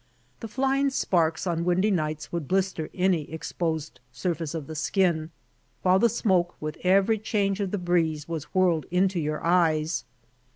Tlie 0.41 0.49
flying 0.49 0.89
sparks 0.89 1.45
on 1.45 1.63
windy 1.63 1.91
nights 1.91 2.31
would 2.31 2.47
blister 2.47 2.89
any 2.91 3.31
exposed 3.31 3.99
surface 4.11 4.55
of 4.55 4.65
the 4.65 4.73
skin, 4.73 5.29
while 5.83 5.99
the 5.99 6.09
smoke 6.09 6.55
with 6.59 6.79
every 6.83 7.19
change 7.19 7.59
of 7.59 7.69
the 7.69 7.77
breeze 7.77 8.27
was 8.27 8.45
whirled 8.45 8.87
into 8.89 9.19
your 9.19 9.43
eyes. 9.45 10.03